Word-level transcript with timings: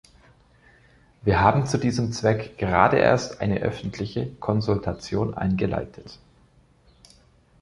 Wir 1.21 1.41
haben 1.41 1.67
zu 1.67 1.77
diesem 1.77 2.11
Zweck 2.11 2.57
gerade 2.57 2.97
erst 2.97 3.39
eine 3.39 3.59
öffentliche 3.59 4.31
Konsultation 4.33 5.35
eingeleitet. 5.35 6.17